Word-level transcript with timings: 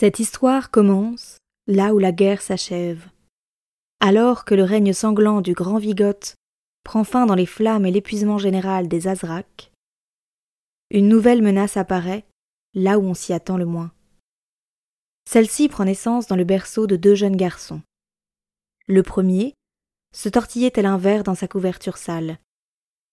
Cette 0.00 0.20
histoire 0.20 0.70
commence 0.70 1.38
là 1.66 1.92
où 1.92 1.98
la 1.98 2.12
guerre 2.12 2.40
s'achève. 2.40 3.08
Alors 3.98 4.44
que 4.44 4.54
le 4.54 4.62
règne 4.62 4.92
sanglant 4.92 5.40
du 5.40 5.54
grand 5.54 5.78
Vigoth 5.78 6.36
prend 6.84 7.02
fin 7.02 7.26
dans 7.26 7.34
les 7.34 7.46
flammes 7.46 7.84
et 7.84 7.90
l'épuisement 7.90 8.38
général 8.38 8.86
des 8.86 9.08
Azrak, 9.08 9.72
une 10.90 11.08
nouvelle 11.08 11.42
menace 11.42 11.76
apparaît 11.76 12.24
là 12.74 13.00
où 13.00 13.06
on 13.06 13.14
s'y 13.14 13.32
attend 13.32 13.56
le 13.56 13.64
moins. 13.64 13.90
Celle-ci 15.28 15.68
prend 15.68 15.84
naissance 15.84 16.28
dans 16.28 16.36
le 16.36 16.44
berceau 16.44 16.86
de 16.86 16.94
deux 16.94 17.16
jeunes 17.16 17.34
garçons. 17.34 17.82
Le 18.86 19.02
premier 19.02 19.54
se 20.14 20.28
tortillait 20.28 20.70
tel 20.70 20.86
un 20.86 20.96
ver 20.96 21.24
dans 21.24 21.34
sa 21.34 21.48
couverture 21.48 21.96
sale. 21.96 22.38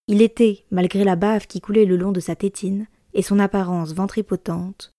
Il 0.06 0.22
était, 0.22 0.64
malgré 0.70 1.02
la 1.02 1.16
bave 1.16 1.48
qui 1.48 1.60
coulait 1.60 1.84
le 1.84 1.96
long 1.96 2.12
de 2.12 2.20
sa 2.20 2.36
tétine 2.36 2.86
et 3.12 3.22
son 3.22 3.40
apparence 3.40 3.92
ventripotente, 3.92 4.92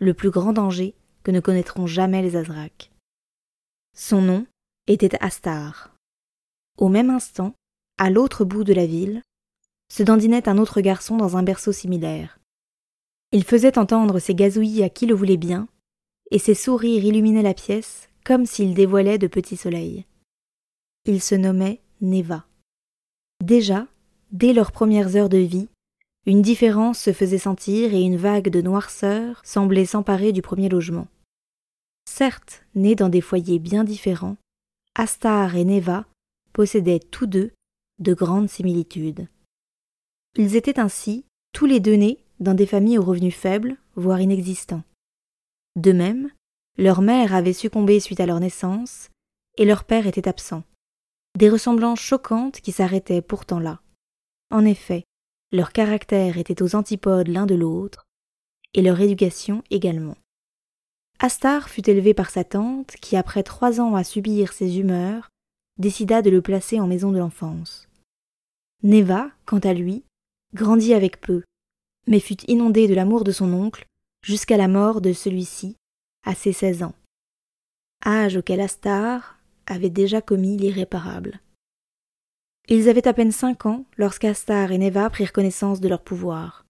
le 0.00 0.14
plus 0.14 0.30
grand 0.30 0.54
danger 0.54 0.94
ne 1.30 1.40
connaîtront 1.40 1.86
jamais 1.86 2.22
les 2.22 2.36
Azrak. 2.36 2.90
Son 3.96 4.22
nom 4.22 4.46
était 4.86 5.16
Astar. 5.22 5.94
Au 6.78 6.88
même 6.88 7.10
instant, 7.10 7.54
à 7.98 8.10
l'autre 8.10 8.44
bout 8.44 8.64
de 8.64 8.72
la 8.72 8.86
ville, 8.86 9.22
se 9.92 10.02
dandinait 10.02 10.48
un 10.48 10.58
autre 10.58 10.80
garçon 10.80 11.16
dans 11.16 11.36
un 11.36 11.42
berceau 11.42 11.72
similaire. 11.72 12.38
Il 13.32 13.44
faisait 13.44 13.78
entendre 13.78 14.18
ses 14.18 14.34
gazouillis 14.34 14.82
à 14.82 14.88
qui 14.88 15.06
le 15.06 15.14
voulait 15.14 15.36
bien, 15.36 15.68
et 16.30 16.38
ses 16.38 16.54
sourires 16.54 17.04
illuminaient 17.04 17.42
la 17.42 17.54
pièce 17.54 18.08
comme 18.24 18.46
s'ils 18.46 18.74
dévoilaient 18.74 19.18
de 19.18 19.26
petits 19.26 19.56
soleils. 19.56 20.04
Il 21.06 21.22
se 21.22 21.34
nommait 21.34 21.80
Neva. 22.00 22.44
Déjà, 23.42 23.86
dès 24.30 24.52
leurs 24.52 24.72
premières 24.72 25.16
heures 25.16 25.30
de 25.30 25.38
vie, 25.38 25.68
une 26.26 26.42
différence 26.42 26.98
se 26.98 27.12
faisait 27.14 27.38
sentir 27.38 27.94
et 27.94 28.02
une 28.02 28.16
vague 28.16 28.50
de 28.50 28.60
noirceur 28.60 29.40
semblait 29.44 29.86
s'emparer 29.86 30.32
du 30.32 30.42
premier 30.42 30.68
logement. 30.68 31.08
Certes, 32.10 32.64
nés 32.74 32.96
dans 32.96 33.10
des 33.10 33.20
foyers 33.20 33.58
bien 33.58 33.84
différents, 33.84 34.38
Astar 34.96 35.54
et 35.54 35.64
Neva 35.64 36.06
possédaient 36.54 36.98
tous 36.98 37.26
deux 37.26 37.52
de 38.00 38.14
grandes 38.14 38.48
similitudes. 38.48 39.28
Ils 40.34 40.56
étaient 40.56 40.80
ainsi 40.80 41.26
tous 41.52 41.66
les 41.66 41.80
deux 41.80 41.94
nés 41.94 42.24
dans 42.40 42.54
des 42.54 42.66
familles 42.66 42.98
aux 42.98 43.04
revenus 43.04 43.36
faibles, 43.36 43.76
voire 43.94 44.22
inexistants. 44.22 44.82
De 45.76 45.92
même, 45.92 46.32
leur 46.78 47.02
mère 47.02 47.34
avait 47.34 47.52
succombé 47.52 48.00
suite 48.00 48.20
à 48.20 48.26
leur 48.26 48.40
naissance, 48.40 49.10
et 49.58 49.66
leur 49.66 49.84
père 49.84 50.06
était 50.06 50.28
absent. 50.28 50.64
Des 51.36 51.50
ressemblances 51.50 52.00
choquantes 52.00 52.62
qui 52.62 52.72
s'arrêtaient 52.72 53.22
pourtant 53.22 53.60
là. 53.60 53.82
En 54.50 54.64
effet, 54.64 55.04
leur 55.52 55.72
caractère 55.72 56.38
était 56.38 56.62
aux 56.62 56.74
antipodes 56.74 57.28
l'un 57.28 57.44
de 57.44 57.54
l'autre, 57.54 58.06
et 58.72 58.82
leur 58.82 58.98
éducation 58.98 59.62
également. 59.70 60.16
Astar 61.20 61.68
fut 61.68 61.88
élevé 61.90 62.14
par 62.14 62.30
sa 62.30 62.44
tante, 62.44 62.94
qui, 63.00 63.16
après 63.16 63.42
trois 63.42 63.80
ans 63.80 63.96
à 63.96 64.04
subir 64.04 64.52
ses 64.52 64.78
humeurs, 64.78 65.28
décida 65.76 66.22
de 66.22 66.30
le 66.30 66.42
placer 66.42 66.78
en 66.78 66.86
maison 66.86 67.10
de 67.10 67.18
l'enfance. 67.18 67.88
Neva, 68.84 69.30
quant 69.44 69.58
à 69.58 69.74
lui, 69.74 70.04
grandit 70.54 70.94
avec 70.94 71.20
peu, 71.20 71.42
mais 72.06 72.20
fut 72.20 72.40
inondé 72.46 72.86
de 72.86 72.94
l'amour 72.94 73.24
de 73.24 73.32
son 73.32 73.52
oncle 73.52 73.84
jusqu'à 74.22 74.56
la 74.56 74.68
mort 74.68 75.00
de 75.00 75.12
celui-ci, 75.12 75.76
à 76.24 76.34
ses 76.34 76.52
seize 76.52 76.82
ans, 76.82 76.94
âge 78.06 78.36
auquel 78.36 78.60
Astar 78.60 79.38
avait 79.66 79.90
déjà 79.90 80.20
commis 80.20 80.56
l'irréparable. 80.56 81.40
Ils 82.68 82.88
avaient 82.88 83.08
à 83.08 83.12
peine 83.12 83.32
cinq 83.32 83.66
ans 83.66 83.84
lorsqu'Astar 83.96 84.70
et 84.72 84.78
Neva 84.78 85.10
prirent 85.10 85.32
connaissance 85.32 85.80
de 85.80 85.88
leur 85.88 86.02
pouvoir. 86.02 86.64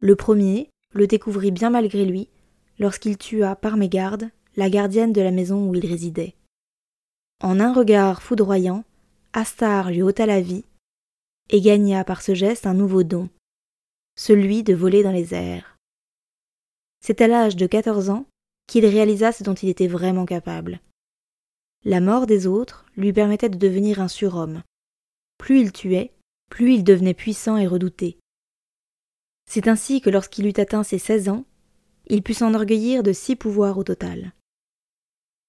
Le 0.00 0.14
premier 0.16 0.70
le 0.92 1.06
découvrit 1.06 1.50
bien 1.50 1.70
malgré 1.70 2.04
lui 2.04 2.28
lorsqu'il 2.82 3.16
tua 3.16 3.54
par 3.54 3.76
mégarde 3.76 4.28
la 4.56 4.68
gardienne 4.68 5.12
de 5.12 5.22
la 5.22 5.30
maison 5.30 5.68
où 5.68 5.74
il 5.74 5.86
résidait. 5.86 6.34
En 7.40 7.60
un 7.60 7.72
regard 7.72 8.22
foudroyant, 8.22 8.84
Astar 9.32 9.90
lui 9.90 10.02
ôta 10.02 10.26
la 10.26 10.42
vie 10.42 10.64
et 11.48 11.60
gagna 11.60 12.04
par 12.04 12.22
ce 12.22 12.34
geste 12.34 12.66
un 12.66 12.74
nouveau 12.74 13.02
don, 13.02 13.30
celui 14.16 14.62
de 14.62 14.74
voler 14.74 15.02
dans 15.02 15.12
les 15.12 15.32
airs. 15.32 15.78
C'est 17.00 17.20
à 17.20 17.28
l'âge 17.28 17.56
de 17.56 17.66
quatorze 17.66 18.10
ans 18.10 18.26
qu'il 18.66 18.84
réalisa 18.84 19.32
ce 19.32 19.44
dont 19.44 19.54
il 19.54 19.68
était 19.68 19.88
vraiment 19.88 20.26
capable. 20.26 20.80
La 21.84 22.00
mort 22.00 22.26
des 22.26 22.46
autres 22.46 22.84
lui 22.96 23.12
permettait 23.12 23.48
de 23.48 23.58
devenir 23.58 24.00
un 24.00 24.08
surhomme. 24.08 24.62
Plus 25.38 25.60
il 25.60 25.72
tuait, 25.72 26.12
plus 26.50 26.74
il 26.74 26.84
devenait 26.84 27.14
puissant 27.14 27.56
et 27.56 27.66
redouté. 27.66 28.18
C'est 29.48 29.68
ainsi 29.68 30.00
que 30.00 30.10
lorsqu'il 30.10 30.46
eut 30.46 30.60
atteint 30.60 30.84
ses 30.84 30.98
seize 30.98 31.28
ans, 31.28 31.44
il 32.08 32.22
put 32.22 32.34
s'enorgueillir 32.34 33.02
de 33.02 33.12
six 33.12 33.36
pouvoirs 33.36 33.78
au 33.78 33.84
total. 33.84 34.32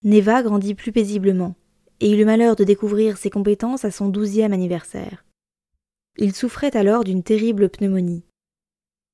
Neva 0.03 0.43
grandit 0.43 0.75
plus 0.75 0.91
paisiblement, 0.91 1.55
et 1.99 2.11
eut 2.11 2.17
le 2.17 2.25
malheur 2.25 2.55
de 2.55 2.63
découvrir 2.63 3.17
ses 3.17 3.29
compétences 3.29 3.85
à 3.85 3.91
son 3.91 4.09
douzième 4.09 4.53
anniversaire. 4.53 5.25
Il 6.17 6.35
souffrait 6.35 6.75
alors 6.75 7.03
d'une 7.03 7.23
terrible 7.23 7.69
pneumonie. 7.69 8.25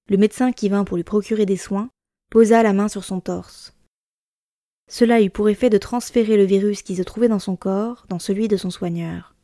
Le 0.09 0.17
médecin 0.17 0.51
qui 0.51 0.69
vint 0.69 0.83
pour 0.83 0.97
lui 0.97 1.03
procurer 1.03 1.45
des 1.45 1.57
soins 1.57 1.89
posa 2.29 2.63
la 2.63 2.73
main 2.73 2.87
sur 2.87 3.03
son 3.03 3.19
torse. 3.19 3.75
Cela 4.89 5.21
eut 5.21 5.29
pour 5.29 5.49
effet 5.49 5.69
de 5.69 5.77
transférer 5.77 6.35
le 6.35 6.45
virus 6.45 6.81
qui 6.81 6.95
se 6.95 7.03
trouvait 7.03 7.27
dans 7.27 7.39
son 7.39 7.55
corps 7.55 8.05
dans 8.09 8.19
celui 8.19 8.47
de 8.47 8.57
son 8.57 8.71
soigneur. 8.71 9.35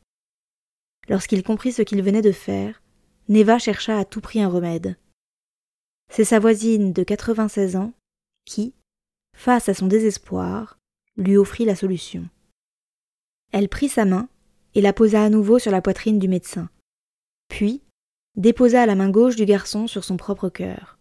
Lorsqu'il 1.08 1.44
comprit 1.44 1.70
ce 1.70 1.82
qu'il 1.82 2.02
venait 2.02 2.22
de 2.22 2.32
faire, 2.32 2.82
Neva 3.28 3.58
chercha 3.58 3.96
à 3.96 4.04
tout 4.04 4.20
prix 4.20 4.40
un 4.40 4.48
remède. 4.48 4.96
C'est 6.10 6.24
sa 6.24 6.38
voisine 6.38 6.92
de 6.92 7.02
quatre-vingt-seize 7.02 7.76
ans 7.76 7.92
qui, 8.44 8.74
face 9.36 9.68
à 9.68 9.74
son 9.74 9.86
désespoir, 9.86 10.78
lui 11.16 11.36
offrit 11.36 11.64
la 11.64 11.76
solution. 11.76 12.28
Elle 13.52 13.68
prit 13.68 13.88
sa 13.88 14.04
main 14.04 14.28
et 14.74 14.80
la 14.80 14.92
posa 14.92 15.22
à 15.24 15.30
nouveau 15.30 15.58
sur 15.58 15.70
la 15.70 15.82
poitrine 15.82 16.18
du 16.18 16.28
médecin, 16.28 16.68
puis 17.48 17.82
déposa 18.36 18.84
la 18.86 18.94
main 18.94 19.10
gauche 19.10 19.36
du 19.36 19.46
garçon 19.46 19.86
sur 19.86 20.04
son 20.04 20.16
propre 20.16 20.48
cœur. 20.48 20.98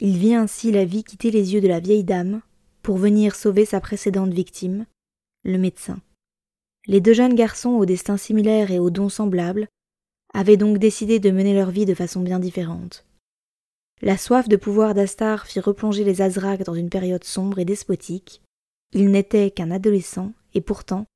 Il 0.00 0.18
vit 0.18 0.34
ainsi 0.34 0.72
la 0.72 0.84
vie 0.84 1.04
quitter 1.04 1.30
les 1.30 1.54
yeux 1.54 1.60
de 1.60 1.68
la 1.68 1.80
vieille 1.80 2.04
dame 2.04 2.42
pour 2.82 2.96
venir 2.96 3.34
sauver 3.34 3.64
sa 3.64 3.80
précédente 3.80 4.32
victime, 4.32 4.86
le 5.44 5.58
médecin. 5.58 6.00
Les 6.86 7.00
deux 7.00 7.12
jeunes 7.12 7.34
garçons 7.34 7.70
au 7.70 7.86
destin 7.86 8.16
similaire 8.16 8.70
et 8.70 8.78
aux 8.78 8.90
dons 8.90 9.08
semblables 9.08 9.68
avaient 10.34 10.56
donc 10.56 10.78
décidé 10.78 11.20
de 11.20 11.30
mener 11.30 11.54
leur 11.54 11.70
vie 11.70 11.86
de 11.86 11.94
façon 11.94 12.20
bien 12.20 12.40
différente. 12.40 13.06
La 14.04 14.18
soif 14.18 14.48
de 14.48 14.56
pouvoir 14.56 14.94
d'Astar 14.94 15.46
fit 15.46 15.60
replonger 15.60 16.02
les 16.02 16.22
Azrak 16.22 16.64
dans 16.64 16.74
une 16.74 16.90
période 16.90 17.22
sombre 17.22 17.60
et 17.60 17.64
despotique. 17.64 18.42
Il 18.92 19.12
n'était 19.12 19.52
qu'un 19.52 19.70
adolescent, 19.70 20.32
et 20.54 20.60
pourtant, 20.60 21.06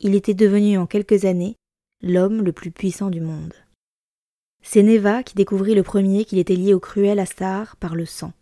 il 0.00 0.14
était 0.14 0.32
devenu 0.32 0.78
en 0.78 0.86
quelques 0.86 1.26
années 1.26 1.56
l'homme 2.00 2.40
le 2.40 2.52
plus 2.52 2.70
puissant 2.70 3.10
du 3.10 3.20
monde. 3.20 3.52
C'est 4.62 4.82
Neva 4.82 5.22
qui 5.22 5.34
découvrit 5.34 5.74
le 5.74 5.82
premier 5.82 6.24
qu'il 6.24 6.38
était 6.38 6.56
lié 6.56 6.72
au 6.72 6.80
cruel 6.80 7.18
Astar 7.18 7.76
par 7.76 7.94
le 7.94 8.06
sang. 8.06 8.32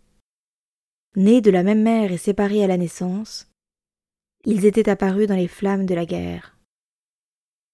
Nés 1.16 1.40
de 1.40 1.50
la 1.50 1.64
même 1.64 1.82
mère 1.82 2.12
et 2.12 2.16
séparés 2.16 2.62
à 2.62 2.68
la 2.68 2.76
naissance, 2.76 3.48
ils 4.44 4.66
étaient 4.66 4.88
apparus 4.88 5.26
dans 5.26 5.34
les 5.34 5.48
flammes 5.48 5.86
de 5.86 5.96
la 5.96 6.06
guerre. 6.06 6.56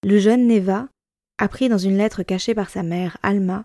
Le 0.03 0.19
jeune 0.19 0.47
Neva 0.47 0.89
apprit 1.37 1.69
dans 1.69 1.77
une 1.77 1.99
lettre 1.99 2.23
cachée 2.23 2.55
par 2.55 2.71
sa 2.71 2.83
mère, 2.83 3.19
Alma, 3.23 3.65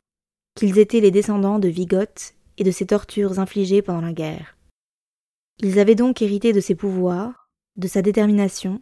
qu'ils 0.56 0.80
étaient 0.80 1.00
les 1.00 1.12
descendants 1.12 1.58
de 1.58 1.70
Vigoth 1.70 2.34
et 2.58 2.64
de 2.64 2.72
ses 2.72 2.88
tortures 2.88 3.40
infligées 3.40 3.82
pendant 3.82 4.02
la 4.02 4.14
guerre. 4.14 4.58
Ils 5.60 5.80
avaient 5.80 5.96
donc 5.96 6.22
hérité 6.22 6.54
de 6.54 6.60
ses 6.60 6.76
pouvoirs, 6.76 7.50
de 7.78 7.88
sa 7.88 8.02
détermination, 8.02 8.82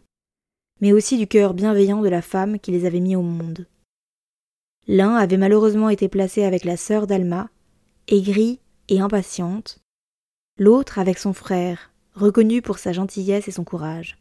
mais 0.80 0.92
aussi 0.92 1.18
du 1.18 1.26
cœur 1.26 1.54
bienveillant 1.54 2.00
de 2.00 2.08
la 2.08 2.22
femme 2.22 2.58
qui 2.58 2.70
les 2.70 2.86
avait 2.86 3.00
mis 3.00 3.16
au 3.16 3.22
monde. 3.22 3.66
L'un 4.86 5.14
avait 5.14 5.36
malheureusement 5.36 5.90
été 5.90 6.08
placé 6.08 6.42
avec 6.42 6.64
la 6.64 6.76
sœur 6.76 7.06
d'Alma, 7.06 7.50
aigrie 8.08 8.60
et 8.88 9.00
impatiente, 9.00 9.78
l'autre 10.58 10.98
avec 10.98 11.18
son 11.18 11.32
frère, 11.32 11.92
reconnu 12.14 12.62
pour 12.62 12.78
sa 12.78 12.92
gentillesse 12.92 13.46
et 13.46 13.52
son 13.52 13.64
courage. 13.64 14.18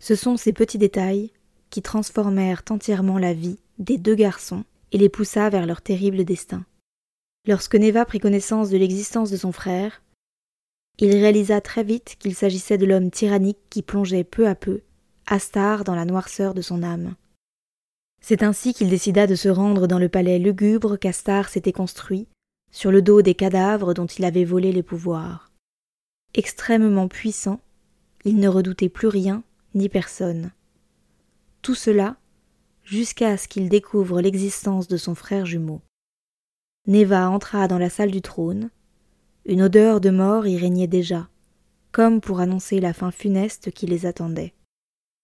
Ce 0.00 0.14
sont 0.14 0.36
ces 0.36 0.52
petits 0.52 0.78
détails 0.78 1.32
qui 1.70 1.82
transformèrent 1.82 2.62
entièrement 2.70 3.18
la 3.18 3.32
vie 3.32 3.58
des 3.78 3.98
deux 3.98 4.14
garçons 4.14 4.64
et 4.92 4.98
les 4.98 5.08
poussa 5.08 5.50
vers 5.50 5.66
leur 5.66 5.82
terrible 5.82 6.24
destin. 6.24 6.64
Lorsque 7.50 7.74
Neva 7.74 8.04
prit 8.04 8.20
connaissance 8.20 8.70
de 8.70 8.76
l'existence 8.76 9.28
de 9.28 9.36
son 9.36 9.50
frère, 9.50 10.04
Il 11.00 11.10
réalisa 11.10 11.60
très 11.60 11.82
vite 11.82 12.14
qu'il 12.20 12.36
s'agissait 12.36 12.78
de 12.78 12.86
l'homme 12.86 13.10
tyrannique 13.10 13.58
qui 13.70 13.82
plongeait 13.82 14.22
peu 14.22 14.46
à 14.46 14.54
peu 14.54 14.82
Astar 15.26 15.82
dans 15.82 15.96
la 15.96 16.04
noirceur 16.04 16.54
de 16.54 16.62
son 16.62 16.84
âme. 16.84 17.16
C'est 18.22 18.44
ainsi 18.44 18.72
qu'il 18.72 18.88
décida 18.88 19.26
de 19.26 19.34
se 19.34 19.48
rendre 19.48 19.88
dans 19.88 19.98
le 19.98 20.08
palais 20.08 20.38
lugubre 20.38 20.96
qu'Astar 20.96 21.48
s'était 21.48 21.72
construit, 21.72 22.28
sur 22.70 22.92
le 22.92 23.02
dos 23.02 23.20
des 23.20 23.34
cadavres 23.34 23.94
dont 23.94 24.06
il 24.06 24.24
avait 24.24 24.44
volé 24.44 24.70
les 24.70 24.84
pouvoirs. 24.84 25.50
Extrêmement 26.34 27.08
puissant, 27.08 27.58
il 28.24 28.36
ne 28.36 28.46
redoutait 28.46 28.88
plus 28.88 29.08
rien 29.08 29.42
ni 29.74 29.88
personne. 29.88 30.52
Tout 31.62 31.74
cela 31.74 32.16
jusqu'à 32.84 33.36
ce 33.36 33.48
qu'il 33.48 33.68
découvre 33.68 34.20
l'existence 34.20 34.86
de 34.86 34.96
son 34.96 35.16
frère 35.16 35.46
jumeau. 35.46 35.80
Neva 36.90 37.30
entra 37.30 37.68
dans 37.68 37.78
la 37.78 37.88
salle 37.88 38.10
du 38.10 38.20
trône. 38.20 38.68
Une 39.44 39.62
odeur 39.62 40.00
de 40.00 40.10
mort 40.10 40.48
y 40.48 40.56
régnait 40.58 40.88
déjà, 40.88 41.28
comme 41.92 42.20
pour 42.20 42.40
annoncer 42.40 42.80
la 42.80 42.92
fin 42.92 43.12
funeste 43.12 43.70
qui 43.70 43.86
les 43.86 44.06
attendait. 44.06 44.54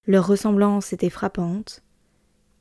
Leur 0.06 0.28
ressemblance 0.28 0.92
était 0.92 1.10
frappante. 1.10 1.82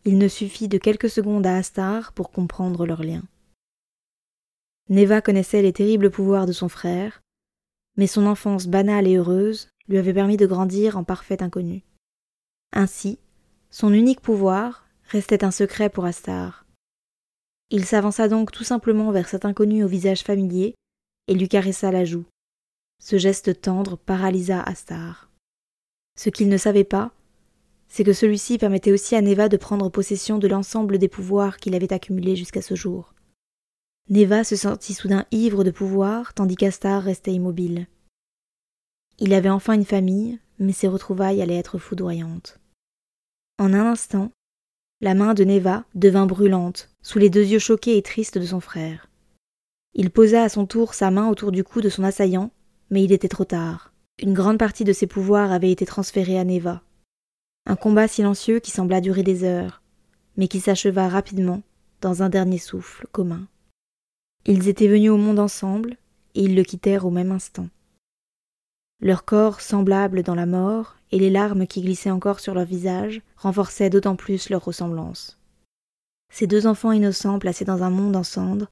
Il 0.05 0.17
ne 0.17 0.27
suffit 0.27 0.67
de 0.67 0.79
quelques 0.79 1.11
secondes 1.11 1.45
à 1.45 1.55
Astar 1.55 2.13
pour 2.13 2.31
comprendre 2.31 2.87
leur 2.87 3.03
lien. 3.03 3.21
Neva 4.89 5.21
connaissait 5.21 5.61
les 5.61 5.73
terribles 5.73 6.09
pouvoirs 6.09 6.47
de 6.47 6.51
son 6.51 6.67
frère, 6.67 7.21
mais 7.97 8.07
son 8.07 8.25
enfance 8.25 8.65
banale 8.65 9.07
et 9.07 9.17
heureuse 9.17 9.69
lui 9.87 9.99
avait 9.99 10.15
permis 10.15 10.37
de 10.37 10.47
grandir 10.47 10.97
en 10.97 11.03
parfait 11.03 11.43
inconnu. 11.43 11.83
Ainsi, 12.73 13.19
son 13.69 13.93
unique 13.93 14.21
pouvoir 14.21 14.87
restait 15.09 15.43
un 15.43 15.51
secret 15.51 15.91
pour 15.91 16.05
Astar. 16.05 16.64
Il 17.71 17.85
s'avança 17.85 18.27
donc 18.27 18.51
tout 18.51 18.63
simplement 18.63 19.11
vers 19.11 19.27
cet 19.27 19.45
inconnu 19.45 19.83
au 19.83 19.87
visage 19.87 20.21
familier 20.21 20.75
et 21.27 21.33
lui 21.33 21.47
caressa 21.47 21.91
la 21.91 22.05
joue. 22.05 22.25
Ce 23.03 23.17
geste 23.17 23.61
tendre 23.61 23.97
paralysa 23.97 24.61
Astar. 24.61 25.29
Ce 26.17 26.29
qu'il 26.29 26.49
ne 26.49 26.57
savait 26.57 26.83
pas, 26.83 27.11
c'est 27.87 28.03
que 28.03 28.13
celui-ci 28.13 28.57
permettait 28.57 28.91
aussi 28.91 29.15
à 29.15 29.21
Neva 29.21 29.49
de 29.49 29.57
prendre 29.57 29.89
possession 29.89 30.37
de 30.37 30.47
l'ensemble 30.47 30.97
des 30.97 31.07
pouvoirs 31.07 31.57
qu'il 31.57 31.75
avait 31.75 31.93
accumulés 31.93 32.35
jusqu'à 32.35 32.61
ce 32.61 32.75
jour. 32.75 33.13
Neva 34.09 34.43
se 34.43 34.55
sentit 34.55 34.93
soudain 34.93 35.25
ivre 35.31 35.63
de 35.63 35.71
pouvoir, 35.71 36.33
tandis 36.33 36.55
qu'Astar 36.55 37.03
restait 37.03 37.33
immobile. 37.33 37.87
Il 39.17 39.33
avait 39.33 39.49
enfin 39.49 39.73
une 39.73 39.85
famille, 39.85 40.39
mais 40.59 40.73
ses 40.73 40.87
retrouvailles 40.87 41.41
allaient 41.41 41.57
être 41.57 41.79
foudroyantes. 41.79 42.59
En 43.57 43.73
un 43.73 43.85
instant, 43.85 44.31
la 45.01 45.13
main 45.13 45.33
de 45.33 45.43
Neva 45.43 45.85
devint 45.93 46.25
brûlante, 46.25 46.89
sous 47.01 47.19
les 47.19 47.29
deux 47.29 47.45
yeux 47.45 47.59
choqués 47.59 47.97
et 47.97 48.01
tristes 48.01 48.37
de 48.37 48.45
son 48.45 48.59
frère. 48.59 49.09
Il 49.93 50.09
posa 50.09 50.43
à 50.43 50.49
son 50.49 50.65
tour 50.65 50.93
sa 50.93 51.11
main 51.11 51.29
autour 51.29 51.51
du 51.51 51.63
cou 51.63 51.81
de 51.81 51.89
son 51.89 52.03
assaillant, 52.03 52.51
mais 52.89 53.03
il 53.03 53.11
était 53.11 53.27
trop 53.27 53.45
tard. 53.45 53.93
Une 54.21 54.33
grande 54.33 54.57
partie 54.57 54.83
de 54.83 54.93
ses 54.93 55.07
pouvoirs 55.07 55.51
avait 55.51 55.71
été 55.71 55.85
transférée 55.85 56.39
à 56.39 56.43
Neva. 56.43 56.81
Un 57.65 57.75
combat 57.75 58.07
silencieux 58.07 58.59
qui 58.59 58.71
sembla 58.71 59.01
durer 59.01 59.23
des 59.23 59.43
heures, 59.43 59.81
mais 60.37 60.47
qui 60.47 60.59
s'acheva 60.59 61.09
rapidement 61.09 61.63
dans 62.01 62.23
un 62.23 62.29
dernier 62.29 62.57
souffle 62.57 63.07
commun. 63.11 63.47
Ils 64.45 64.67
étaient 64.67 64.87
venus 64.87 65.11
au 65.11 65.17
monde 65.17 65.39
ensemble, 65.39 65.97
et 66.35 66.43
ils 66.43 66.55
le 66.55 66.63
quittèrent 66.63 67.05
au 67.05 67.11
même 67.11 67.31
instant. 67.31 67.67
Leurs 69.01 69.25
corps 69.25 69.61
semblables 69.61 70.23
dans 70.23 70.35
la 70.35 70.45
mort, 70.45 70.95
et 71.11 71.19
les 71.19 71.29
larmes 71.29 71.67
qui 71.67 71.81
glissaient 71.81 72.11
encore 72.11 72.39
sur 72.39 72.53
leur 72.53 72.65
visage 72.65 73.21
renforçaient 73.37 73.89
d'autant 73.89 74.15
plus 74.15 74.49
leur 74.49 74.63
ressemblance. 74.63 75.39
Ces 76.33 76.47
deux 76.47 76.67
enfants 76.67 76.91
innocents 76.91 77.39
placés 77.39 77.65
dans 77.65 77.83
un 77.83 77.89
monde 77.89 78.15
en 78.15 78.23
cendres 78.23 78.67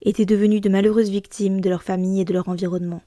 étaient 0.00 0.26
devenus 0.26 0.60
de 0.60 0.68
malheureuses 0.68 1.10
victimes 1.10 1.60
de 1.60 1.68
leur 1.68 1.82
famille 1.82 2.20
et 2.20 2.24
de 2.24 2.32
leur 2.32 2.48
environnement. 2.48 3.02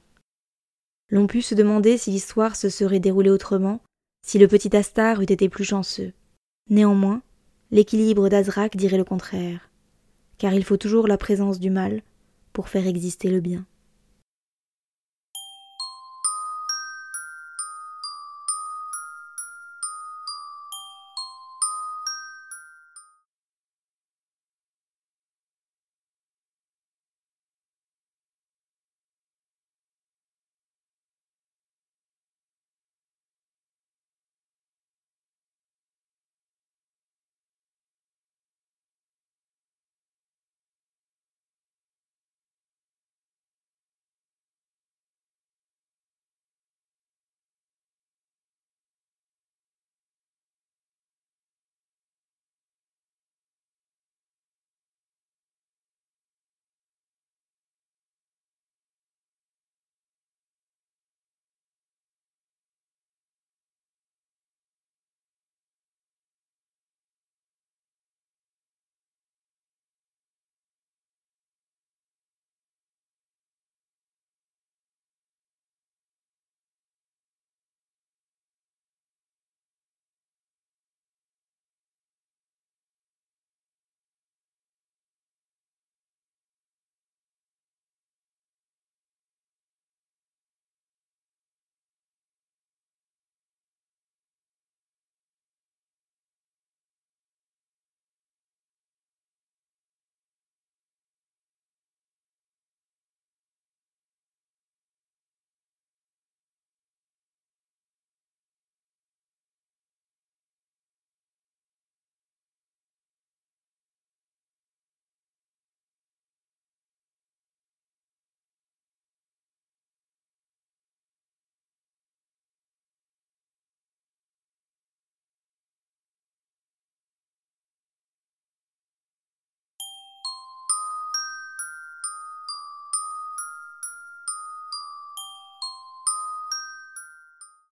L'on 1.10 1.26
put 1.26 1.42
se 1.42 1.54
demander 1.54 1.98
si 1.98 2.10
l'histoire 2.10 2.56
se 2.56 2.68
serait 2.68 3.00
déroulée 3.00 3.30
autrement 3.30 3.80
si 4.24 4.38
le 4.38 4.48
petit 4.48 4.74
Astar 4.76 5.20
eût 5.20 5.24
été 5.24 5.48
plus 5.48 5.64
chanceux. 5.64 6.12
Néanmoins, 6.70 7.22
l'équilibre 7.70 8.28
d'Azrak 8.28 8.76
dirait 8.76 8.96
le 8.96 9.04
contraire, 9.04 9.70
car 10.38 10.54
il 10.54 10.64
faut 10.64 10.76
toujours 10.76 11.08
la 11.08 11.18
présence 11.18 11.58
du 11.58 11.70
mal 11.70 12.02
pour 12.52 12.68
faire 12.68 12.86
exister 12.86 13.30
le 13.30 13.40
bien. 13.40 13.66